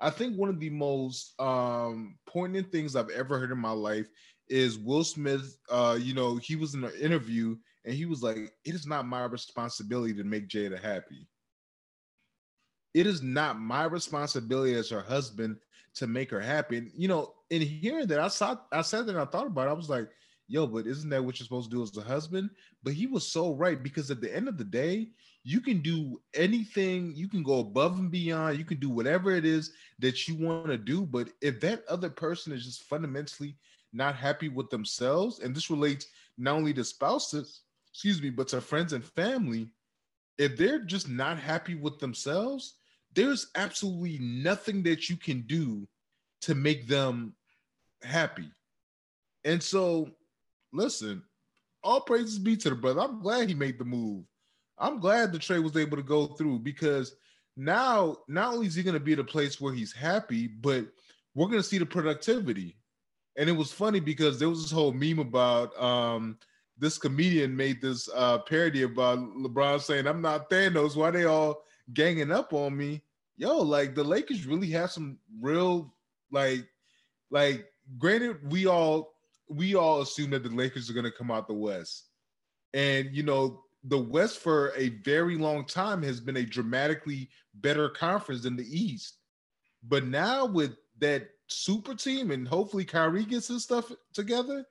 [0.00, 4.08] I think one of the most um, poignant things I've ever heard in my life
[4.48, 5.58] is Will Smith.
[5.68, 9.06] Uh, you know, he was in an interview and he was like, "It is not
[9.06, 11.26] my responsibility to make Jada happy.
[12.94, 15.56] It is not my responsibility as her husband
[15.94, 19.16] to make her happy." And you know, in hearing that, I saw, I said that,
[19.16, 19.70] I thought about it.
[19.70, 20.08] I was like,
[20.48, 22.50] "Yo, but isn't that what you're supposed to do as a husband?"
[22.82, 25.10] But he was so right because at the end of the day,
[25.44, 29.44] you can do anything, you can go above and beyond, you can do whatever it
[29.44, 31.06] is that you want to do.
[31.06, 33.56] But if that other person is just fundamentally
[33.92, 36.06] not happy with themselves, and this relates
[36.36, 39.68] not only to spouses, excuse me, but to friends and family,
[40.38, 42.74] if they're just not happy with themselves,
[43.14, 45.86] there's absolutely nothing that you can do
[46.42, 47.34] to make them
[48.02, 48.48] happy.
[49.44, 50.10] And so,
[50.72, 51.22] listen,
[51.82, 53.00] all praises be to the brother.
[53.00, 54.24] I'm glad he made the move.
[54.78, 57.14] I'm glad the trade was able to go through because
[57.56, 60.86] now not only is he going to be at a place where he's happy, but
[61.34, 62.76] we're going to see the productivity.
[63.36, 66.38] And it was funny because there was this whole meme about um,
[66.76, 70.96] this comedian made this uh, parody about LeBron saying, "I'm not Thanos.
[70.96, 73.02] Why they all ganging up on me?"
[73.36, 75.94] Yo, like the Lakers really have some real
[76.30, 76.66] like
[77.30, 77.66] like.
[77.96, 79.14] Granted, we all
[79.48, 82.08] we all assume that the Lakers are going to come out the West,
[82.74, 87.88] and you know the West for a very long time has been a dramatically better
[87.88, 89.18] conference than the East.
[89.82, 94.66] But now with that super team and hopefully Kyrie gets his stuff together,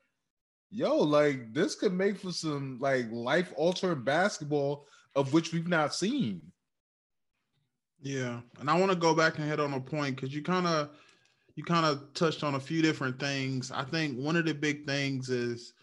[0.69, 4.85] yo, like this could make for some like life altering basketball
[5.15, 6.41] of which we've not seen.
[7.99, 10.67] Yeah, and I want to go back and hit on a point because you kind
[10.67, 10.89] of
[11.57, 13.71] you kind of touched on a few different things.
[13.71, 15.73] I think one of the big things is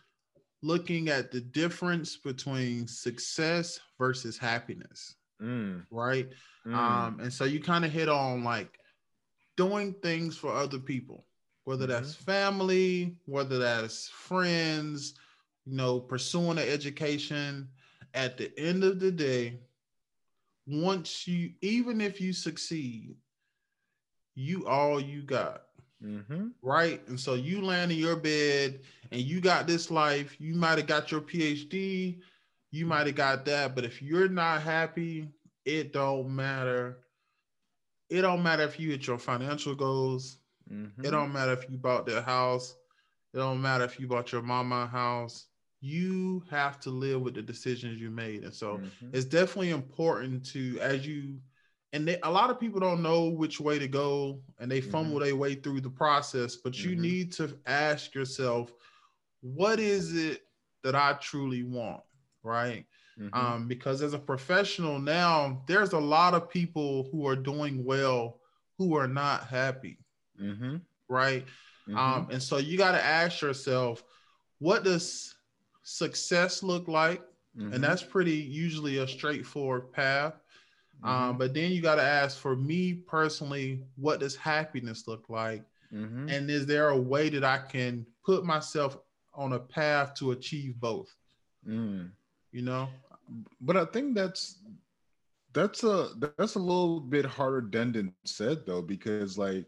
[0.62, 5.16] looking at the difference between success versus happiness.
[5.42, 5.84] Mm.
[5.90, 6.28] Right.
[6.64, 6.74] Mm.
[6.74, 8.78] Um, and so you kind of hit on like
[9.56, 11.24] doing things for other people,
[11.64, 12.04] whether mm-hmm.
[12.04, 15.14] that's family, whether that's friends,
[15.66, 17.68] you know, pursuing an education.
[18.14, 19.58] At the end of the day,
[20.68, 23.16] once you, even if you succeed,
[24.34, 25.62] you all you got.
[26.02, 26.48] Mm-hmm.
[26.62, 27.06] Right.
[27.08, 30.36] And so you land in your bed and you got this life.
[30.38, 32.18] You might have got your PhD,
[32.70, 33.74] you might have got that.
[33.74, 35.28] But if you're not happy,
[35.64, 36.98] it don't matter.
[38.10, 40.38] It don't matter if you hit your financial goals.
[40.70, 41.04] Mm-hmm.
[41.04, 42.74] It don't matter if you bought their house.
[43.32, 45.46] It don't matter if you bought your mama house.
[45.80, 48.44] You have to live with the decisions you made.
[48.44, 49.08] And so mm-hmm.
[49.12, 51.38] it's definitely important to, as you
[51.94, 55.20] and they, a lot of people don't know which way to go and they fumble
[55.20, 55.24] Mhm.
[55.24, 57.00] their way through the process but you Mhm.
[57.00, 58.72] need to ask yourself
[59.40, 60.46] what is it
[60.82, 62.02] that i truly want
[62.42, 62.84] right
[63.18, 63.34] Mhm.
[63.34, 68.40] um, because as a professional now there's a lot of people who are doing well
[68.76, 69.98] who are not happy
[70.38, 70.80] Mhm.
[71.08, 71.46] right
[71.94, 74.02] um, and so you got to ask yourself
[74.58, 75.36] what does
[75.82, 77.22] success look like
[77.72, 80.34] and that's pretty usually a straightforward path
[81.04, 81.38] um, Mhm.
[81.38, 85.64] but then you got to ask for me personally, what does happiness look like?
[85.92, 86.30] Mhm.
[86.30, 88.98] And is there a way that I can put myself
[89.34, 91.14] on a path to achieve both?
[91.66, 92.10] Mm.
[92.52, 92.88] You know?
[93.60, 94.58] But I think that's
[95.52, 99.66] that's a that's a little bit harder done than said though, because like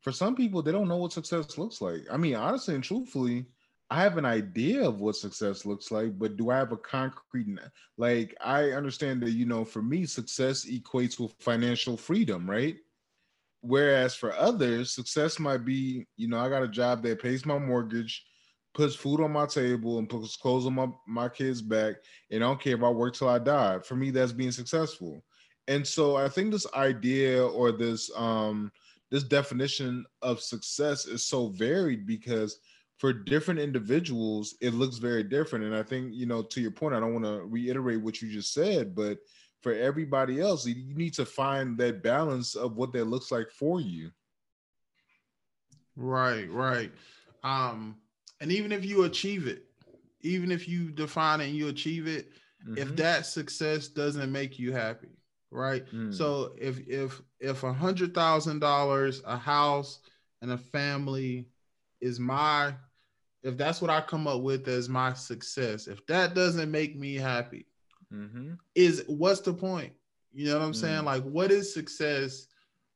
[0.00, 2.02] for some people they don't know what success looks like.
[2.10, 3.46] I mean, honestly and truthfully,
[3.90, 7.58] I have an idea of what success looks like, but do I have a concrete
[7.96, 12.76] like I understand that you know for me success equates with financial freedom, right?
[13.62, 17.58] Whereas for others, success might be, you know, I got a job that pays my
[17.58, 18.24] mortgage,
[18.74, 21.96] puts food on my table, and puts clothes on my, my kids' back,
[22.30, 23.80] and I don't care if I work till I die.
[23.80, 25.24] For me, that's being successful.
[25.66, 28.70] And so I think this idea or this um
[29.10, 32.60] this definition of success is so varied because
[32.98, 35.64] for different individuals it looks very different.
[35.64, 38.30] And I think, you know, to your point, I don't want to reiterate what you
[38.30, 39.18] just said, but
[39.62, 43.80] for everybody else, you need to find that balance of what that looks like for
[43.80, 44.10] you.
[45.96, 46.92] Right, right.
[47.42, 47.96] Um,
[48.40, 49.64] and even if you achieve it,
[50.20, 52.30] even if you define it and you achieve it,
[52.76, 52.96] if Mhm.
[52.96, 55.08] that success doesn't make you happy,
[55.50, 55.86] right?
[55.92, 56.12] Mm.
[56.12, 60.00] So if if if a hundred thousand dollars, a house,
[60.42, 61.48] and a family
[62.00, 62.74] is my,
[63.42, 67.14] if that's what I come up with as my success, if that doesn't make me
[67.14, 67.66] happy,
[68.12, 68.58] Mhm.
[68.74, 69.92] is what's the point?
[70.32, 71.02] You know what I'm saying?
[71.02, 71.06] Mm.
[71.06, 72.48] Like, what is success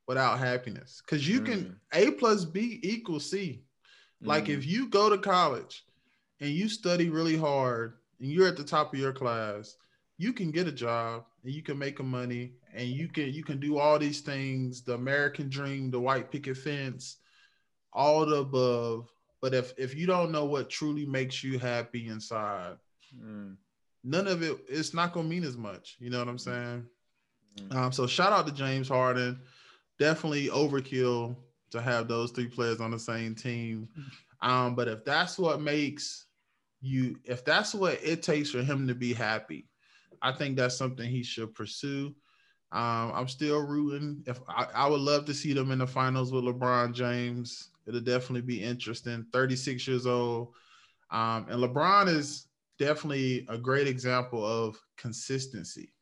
[0.07, 1.03] without happiness?
[1.05, 1.79] Because you can Mm.
[1.93, 3.65] A plus B equals C.
[4.21, 4.59] Like Mm.
[4.59, 5.85] if you go to college
[6.41, 9.77] and you study really hard and you're at the top of your class,
[10.19, 13.43] you can get a job and you can make a money and you can you
[13.43, 17.19] can do all these things, the American dream, the white picket fence,
[17.93, 19.11] all the above.
[19.43, 22.77] But if if you don't know what truly makes you happy inside,
[23.15, 23.57] Mm.
[24.03, 25.97] none of it it's not gonna mean as much.
[25.99, 26.87] You know what I'm saying?
[27.59, 27.75] Mm.
[27.75, 29.43] Um, so shout out to James Harden.
[29.99, 31.37] Definitely overkill
[31.73, 33.89] to have those three players on the same team.
[34.45, 36.27] Um, but if that's what makes
[36.81, 39.69] you, if that's what it takes for him to be happy,
[40.21, 42.13] I think that's something he should pursue.
[42.73, 44.25] Um, I'm still rooting.
[44.27, 48.01] If I, I would love to see them in the finals with LeBron James, it'll
[48.01, 49.27] definitely be interesting.
[49.33, 50.55] 36 years old,
[51.11, 52.47] um, and LeBron is
[52.79, 55.93] definitely a great example of consistency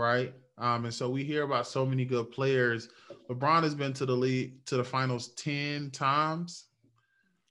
[0.00, 0.32] right?
[0.58, 2.88] Um, and so we hear about so many good players.
[3.30, 6.66] LeBron has been to the league to the finals 10 times.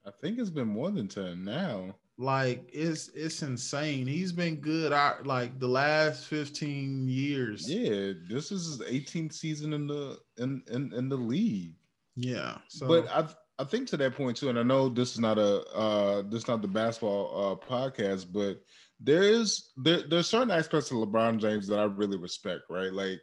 [0.05, 1.95] I think it's been more than 10 now.
[2.17, 4.05] Like it's it's insane.
[4.05, 7.69] He's been good out like the last 15 years.
[7.69, 11.75] Yeah, this is his 18th season in the in in, in the league.
[12.15, 12.57] Yeah.
[12.67, 13.27] So but I
[13.59, 16.43] I think to that point too, and I know this is not a uh this
[16.43, 18.61] is not the basketball uh podcast, but
[18.99, 22.91] there is there there's certain aspects of LeBron James that I really respect, right?
[22.91, 23.19] Like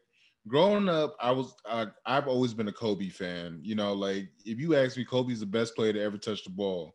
[0.49, 3.61] growing up, I was I, I've always been a Kobe fan.
[3.63, 6.51] You know, like if you ask me, Kobe's the best player to ever touch the
[6.51, 6.95] ball.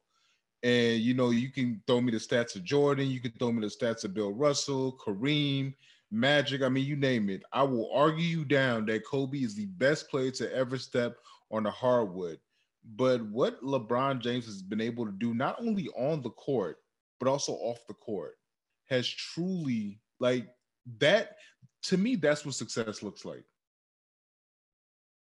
[0.63, 3.61] And you know, you can throw me the stats of Jordan, you can throw me
[3.61, 5.73] the stats of Bill Russell, Kareem,
[6.11, 6.61] Magic.
[6.61, 7.41] I mean, you name it.
[7.51, 11.17] I will argue you down that Kobe is the best player to ever step
[11.51, 12.39] on the hardwood.
[12.95, 16.77] But what LeBron James has been able to do, not only on the court,
[17.19, 18.37] but also off the court,
[18.89, 20.47] has truly like
[20.99, 21.37] that.
[21.83, 23.43] To me, that's what success looks like.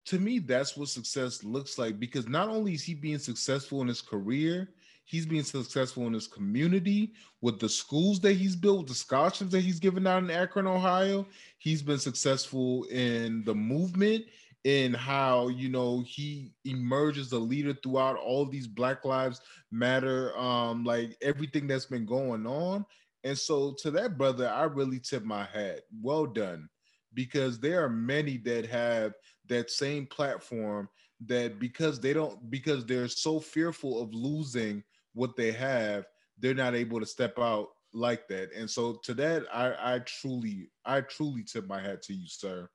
[0.07, 3.89] To me, that's what success looks like because not only is he being successful in
[3.89, 4.71] his career,
[5.05, 9.61] he's being successful in his community with the schools that he's built, the scholarships that
[9.61, 11.27] he's given out in Akron, Ohio.
[11.59, 14.25] He's been successful in the movement
[14.65, 20.85] in how you know he emerges a leader throughout all these black lives matter um
[20.85, 22.85] like everything that's been going on.
[23.25, 25.81] And so to that brother i really tip my hat.
[26.03, 26.69] Well done.
[27.15, 29.15] Because there are many that have
[29.49, 30.89] that same platform
[31.27, 34.83] that because they don't because they're so fearful of losing
[35.15, 36.07] what they have
[36.41, 38.53] they're not able to step out like that.
[38.55, 42.69] And so to that i i truly i truly tip my hat to you sir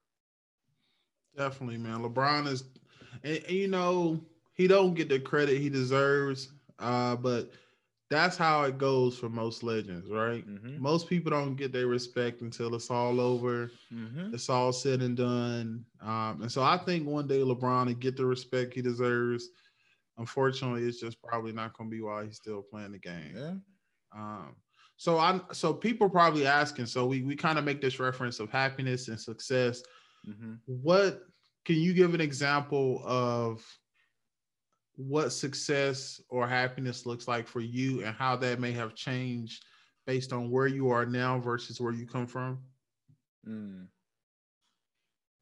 [1.35, 1.99] definitely, man.
[2.01, 2.63] LeBron is
[3.23, 6.53] and, and, you know, he don't get the credit he deserves.
[6.79, 7.51] Uh, but
[8.09, 10.45] that's how it goes for most legends, right?
[10.45, 10.77] Mhm.
[10.77, 13.71] Most people don't get their respect until it's all over.
[13.91, 14.33] Mhm.
[14.33, 15.85] It's all said and done.
[16.01, 19.49] Um, and so I think one day LeBron will get the respect he deserves.
[20.17, 23.35] Unfortunately, it's just probably not going to be while he's still playing the game.
[23.35, 23.55] Yeah.
[24.11, 24.55] Um,
[24.95, 26.85] so I'm so people probably asking.
[26.85, 29.81] So we we kind of make this reference of happiness and success.
[30.25, 30.61] Mhm.
[30.65, 31.23] What
[31.65, 33.65] can you give an example of
[34.95, 39.65] what success or happiness looks like for you and how that may have changed
[40.05, 42.63] based on where you are now versus where you come from?
[43.45, 43.87] Mm.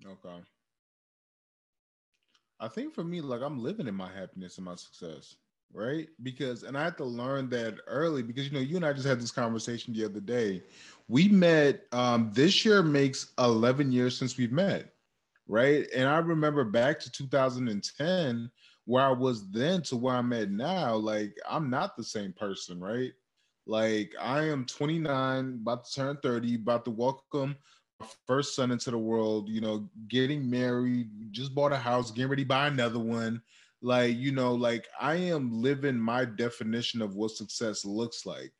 [0.05, 0.43] Okay.
[2.61, 5.35] I think for me, like I'm living in my happiness and my success,
[5.73, 6.07] right?
[6.23, 9.07] Because, and I had to learn that early because, you know, you and I just
[9.07, 10.63] had this conversation the other day.
[11.07, 14.93] We met, um, this year makes 11 years since we've met,
[15.47, 15.87] right?
[15.95, 18.51] And I remember back to 2010,
[18.85, 22.79] where I was then to where I'm at now, like I'm not the same person,
[22.79, 23.11] right?
[23.67, 27.55] Like I am 29, about to turn 30, about to welcome
[28.25, 32.43] first son into the world, you know, getting married, just bought a house, getting ready
[32.43, 33.41] to buy another one.
[33.81, 38.51] Like, you know, like I am living my definition of what success looks like.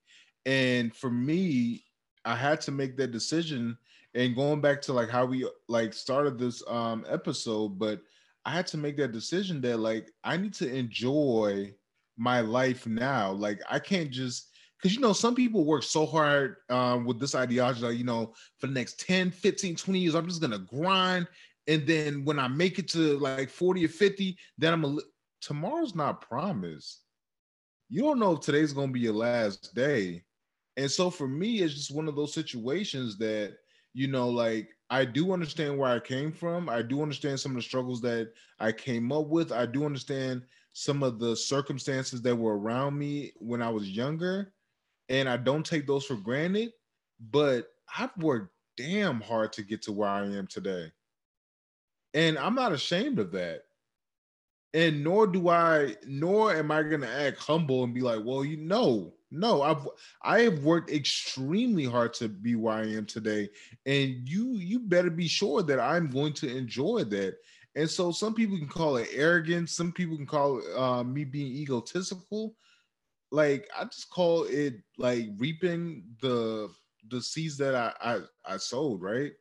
[0.45, 1.86] And for me,
[2.26, 3.78] I had to make that decision.
[4.13, 8.01] And going back to like how we like started this um episode, but
[8.45, 11.74] I had to make that decision that like I need to enjoy
[12.17, 13.32] my life now.
[13.32, 14.51] Like I can't just
[14.82, 18.34] because you know some people work so hard um, with this ideology like you know
[18.57, 21.28] for the next 10 15 20 years i'm just gonna grind
[21.67, 25.03] and then when i make it to like 40 or 50 then i'm a li-
[25.42, 27.02] tomorrow's not promised
[27.89, 30.24] you don't know if today's gonna be your last day
[30.78, 33.56] and so for me it's just one of those situations that
[33.94, 37.58] you know like i do understand where i came from i do understand some of
[37.58, 40.42] the struggles that i came up with i do understand
[40.74, 44.54] some of the circumstances that were around me when i was younger
[45.12, 46.72] and I don't take those for granted.
[47.20, 50.92] But I've worked damn hard to get to where I am today,
[52.16, 53.64] and I'm not ashamed of that.
[54.74, 58.57] And nor do I, nor am I gonna act humble and be like, "Well, you
[58.57, 59.88] know, no, I've
[60.24, 63.49] I have worked extremely hard to be where I am today,
[63.86, 67.36] and you you better be sure that I'm going to enjoy that."
[67.76, 71.26] And so, some people can call it arrogance, some people can call it uh, me
[71.26, 72.55] being egotistical
[73.32, 76.69] like I just call it like reaping the
[77.09, 78.19] the seeds that I I,
[78.55, 79.32] I sowed, right?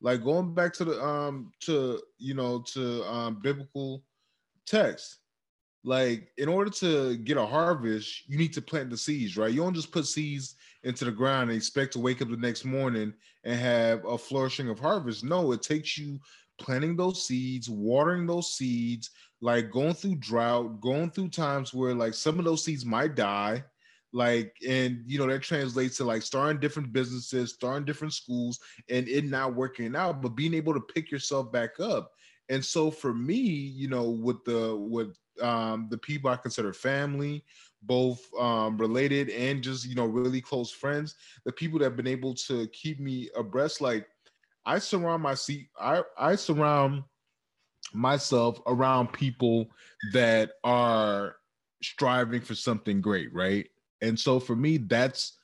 [0.00, 4.04] Like going back to the um to you know to um biblical
[4.66, 5.18] text.
[5.84, 9.52] Like in order to get a harvest, you need to plant the seeds, right?
[9.52, 10.54] You don't just put seeds
[10.84, 13.12] into the ground and expect to wake up the next morning
[13.44, 15.24] and have a flourishing of harvest.
[15.24, 16.20] No, it takes you
[16.58, 19.10] planting those seeds, watering those seeds,
[19.40, 23.64] like going through drought, going through times where like some of those seeds might die.
[24.12, 28.60] Like, and you know, that translates to like starting different businesses, starting different schools,
[28.90, 32.11] and it not working out, but being able to pick yourself back up.
[32.48, 37.44] And so for me, you know, with the with um the people I consider family,
[37.82, 41.14] both um related and just you know really close friends,
[41.44, 44.06] the people that have been able to keep me abreast, like
[44.66, 47.04] I surround my seat, I I surround
[47.94, 49.66] myself around people
[50.12, 51.36] that are
[51.82, 53.68] striving for something great, right?
[54.00, 55.38] And so for me, that's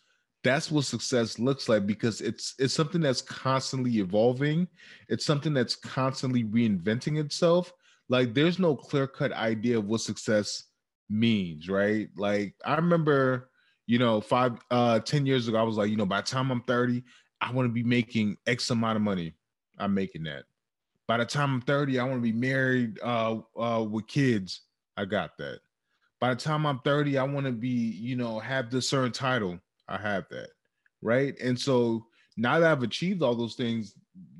[0.45, 4.69] that's what success looks like because it's it's something that's constantly evolving.
[5.09, 7.73] It's something that's constantly reinventing itself.
[8.09, 10.65] Like there's no clear-cut idea of what success
[11.11, 12.09] means, right?
[12.17, 13.51] Like I remember,
[13.87, 16.51] you know, five uh 10 years ago, I was like, you know, by the time
[16.51, 17.03] I'm 30,
[17.41, 19.35] I want to be making X amount of money.
[19.79, 20.45] I'm making that
[21.09, 24.61] by the time I'm 30, I want to be married uh, uh, with kids.
[24.97, 25.61] I got that.
[26.21, 29.59] By the time I'm 30, I want to be, you know, have this certain title.
[29.89, 30.51] I have that.
[31.03, 31.39] Right.
[31.41, 33.95] And so now that I've achieved all those things,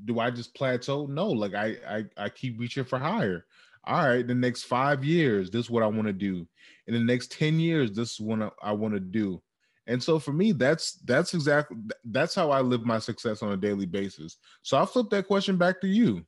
[0.05, 1.05] do I just plateau?
[1.05, 3.45] No, like I I, I keep reaching for higher.
[3.85, 6.47] All right, the next five years, this is what I want to do.
[6.87, 9.41] In the next 10 years, this is what I want to do.
[9.87, 13.57] And so for me, that's that's exactly that's how I live my success on a
[13.57, 14.37] daily basis.
[14.61, 16.23] So I'll flip that question back to you.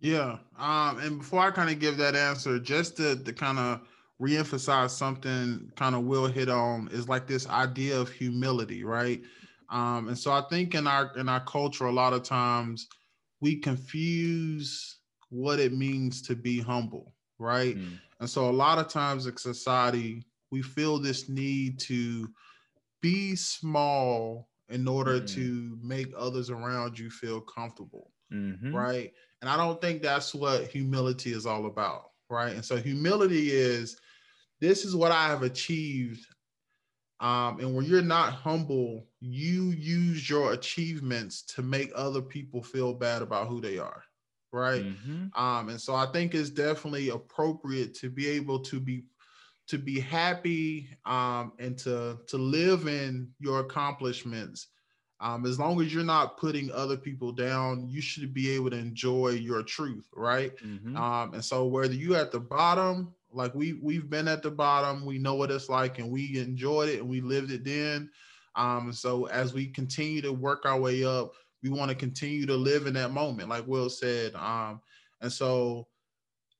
[0.00, 0.38] Yeah.
[0.58, 3.80] Um, and before I kind of give that answer, just to, to kind of
[4.20, 9.22] reemphasize something kind of will hit on is like this idea of humility, right?
[9.70, 12.86] Um, and so I think in our in our culture, a lot of times
[13.40, 14.98] we confuse
[15.30, 17.76] what it means to be humble, right?
[17.76, 17.98] Mm.
[18.20, 22.28] And so a lot of times in society, we feel this need to
[23.00, 25.34] be small in order mm.
[25.34, 28.74] to make others around you feel comfortable, mm-hmm.
[28.74, 29.12] right?
[29.42, 32.54] And I don't think that's what humility is all about, right?
[32.54, 33.96] And so humility is
[34.64, 36.26] this is what I have achieved.
[37.20, 42.94] Um, and when you're not humble, you use your achievements to make other people feel
[42.94, 44.02] bad about who they are.
[44.52, 44.84] Right.
[44.84, 45.40] Mm-hmm.
[45.40, 49.04] Um, and so I think it's definitely appropriate to be able to be
[49.66, 54.68] to be happy um, and to to live in your accomplishments
[55.20, 58.76] um, as long as you're not putting other people down you should be able to
[58.76, 60.96] enjoy your truth right mm-hmm.
[60.96, 65.04] um, and so whether you're at the bottom like we we've been at the bottom
[65.04, 68.10] we know what it's like and we enjoyed it and we lived it then
[68.56, 71.32] um, so as we continue to work our way up
[71.62, 74.80] we want to continue to live in that moment like will said um,
[75.20, 75.86] and so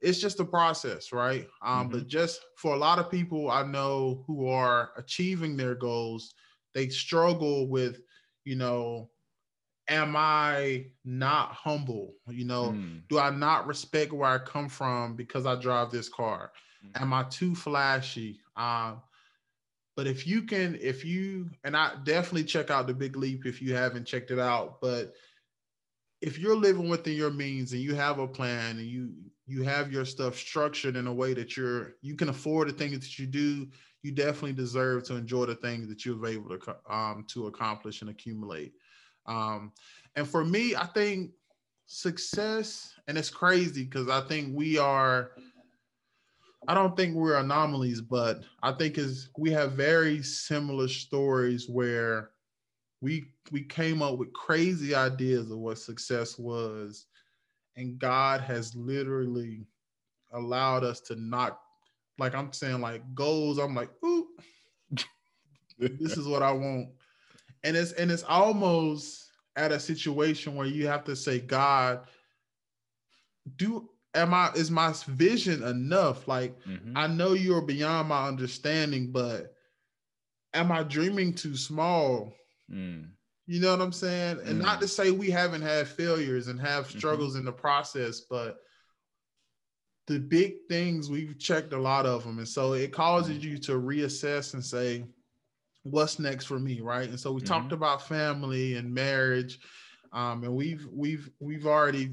[0.04, 1.48] it's just a process, right?
[1.62, 1.98] Um, mm-hmm.
[1.98, 6.34] But just for a lot of people I know who are achieving their goals,
[6.74, 8.00] they struggle with,
[8.44, 9.10] you know,
[9.88, 12.14] am I not humble?
[12.28, 13.02] You know, mm.
[13.08, 16.52] do I not respect where I come from because I drive this car?
[16.84, 17.02] Mm.
[17.02, 18.40] Am I too flashy?
[18.56, 19.02] Um,
[19.96, 23.62] but if you can, if you, and I definitely check out the Big Leap if
[23.62, 25.14] you haven't checked it out, but
[26.20, 29.12] if you're living within your means and you have a plan and you
[29.46, 32.98] you have your stuff structured in a way that you're you can afford the things
[33.00, 33.68] that you do
[34.02, 38.08] you definitely deserve to enjoy the things that you've able to um, to accomplish and
[38.08, 38.72] accumulate
[39.26, 39.70] um,
[40.16, 41.32] and for me i think
[41.86, 45.32] success and it's crazy because i think we are
[46.68, 52.30] i don't think we're anomalies but i think is we have very similar stories where
[53.00, 57.06] we we came up with crazy ideas of what success was
[57.76, 59.66] and God has literally
[60.32, 61.60] allowed us to not
[62.18, 63.58] like I'm saying like goals.
[63.58, 64.28] I'm like, ooh,
[65.78, 66.90] this is what I want.
[67.64, 72.06] And it's and it's almost at a situation where you have to say, God,
[73.56, 76.28] do am I is my vision enough?
[76.28, 76.96] Like mm-hmm.
[76.96, 79.54] I know you're beyond my understanding, but
[80.52, 82.32] am I dreaming too small?
[82.72, 83.08] Mm.
[83.46, 84.40] You know what I'm saying?
[84.44, 84.90] And not to mm.
[84.90, 86.98] say we haven't had failures and have mm-hmm.
[86.98, 87.40] struggles mm-hmm.
[87.40, 88.58] in the process, but
[90.06, 92.38] the big things we've checked a lot of them.
[92.38, 93.42] And so it causes mm.
[93.42, 95.04] you to reassess and say,
[95.82, 97.08] what's next for me, right?
[97.08, 97.52] And so we mm-hmm.
[97.52, 99.58] talked about family and marriage.
[100.12, 102.12] Um, and we've we've we've already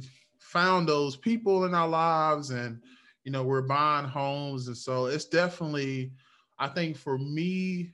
[0.52, 2.82] found those people in our lives and
[3.24, 6.12] you know we're buying homes and so it's definitely
[6.60, 7.90] i think for me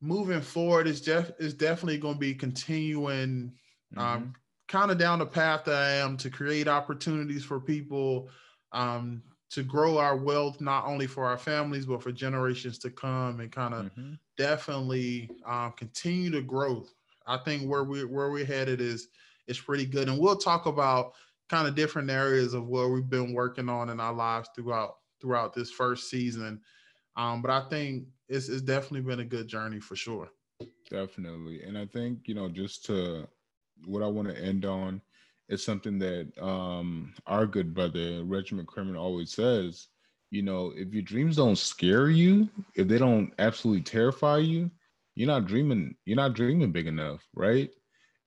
[0.00, 3.52] moving forward is def- is definitely going to be continuing
[3.96, 4.22] um, mm-hmm.
[4.22, 4.34] um,
[4.68, 8.28] kind of down the path that I am to create opportunities for people
[8.72, 13.40] um, to grow our wealth not only for our families but for generations to come
[13.40, 14.14] and kind of mm-hmm.
[14.36, 16.84] definitely um, continue to grow.
[17.26, 19.08] I think where we where we're headed is
[19.46, 21.12] is pretty good, and we'll talk about
[21.48, 25.54] kind of different areas of where we've been working on in our lives throughout throughout
[25.54, 26.60] this first season.
[27.16, 30.28] Um, but I think it's, it's definitely been a good journey for sure.
[30.90, 31.62] Definitely.
[31.62, 33.28] And I think, you know, just to
[33.84, 35.00] what I want to end on
[35.48, 39.88] is something that um, our good brother, Regiment McCrimmon, always says.
[40.30, 44.70] You know, if your dreams don't scare you, if they don't absolutely terrify you,
[45.14, 47.70] you're not dreaming, you're not dreaming big enough, right?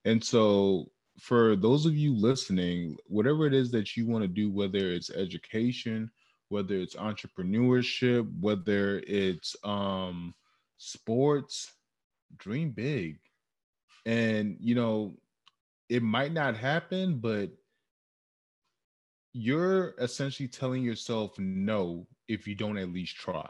[0.06, 4.52] And so for those of you listening, whatever it is that you want to do,
[4.52, 6.12] whether it's education,
[6.50, 10.34] whether it's entrepreneurship, whether it's um,
[10.78, 11.72] sports,
[12.38, 13.20] dream big.
[14.06, 15.18] And, you know,
[15.90, 17.50] it might not happen, but
[19.34, 23.50] you're essentially telling yourself no if you don't at least try.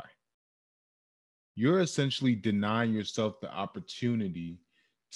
[1.55, 4.59] You're essentially denying yourself the opportunity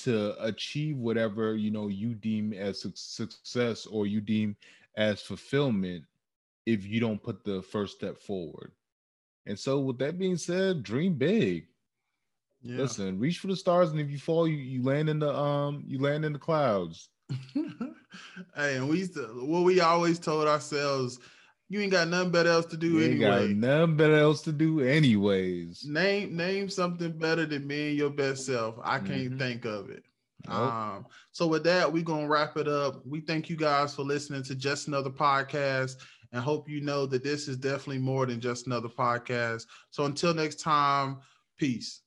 [0.03, 4.55] to achieve whatever you know you deem as success or you deem
[4.95, 6.03] as fulfillment
[6.65, 8.71] if you don't put the first step forward.
[9.45, 11.67] And so, with that being said, dream big.
[12.61, 12.77] Yeah.
[12.77, 15.83] Listen, reach for the stars, and if you fall, you, you land in the um
[15.87, 17.09] you land in the clouds.
[18.55, 21.19] hey, and we used to what we always told ourselves,
[21.70, 23.47] you ain't got nothing better else to do you anyway.
[23.49, 25.86] Got nothing better else to do anyways.
[25.86, 28.76] Name name something better than me and your best self.
[28.84, 29.38] I can't mm-hmm.
[29.38, 30.03] think of it.
[30.47, 30.57] Nope.
[30.57, 33.05] Um, so with that, we're gonna wrap it up.
[33.05, 35.97] We thank you guys for listening to just another podcast
[36.32, 39.67] and hope you know that this is definitely more than just another podcast.
[39.91, 41.20] So until next time,
[41.57, 42.01] peace.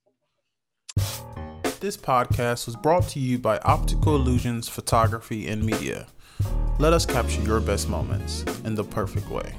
[1.81, 6.07] This podcast was brought to you by Optical Illusions Photography and Media.
[6.83, 9.55] Let us capture your best moments in the perfect way.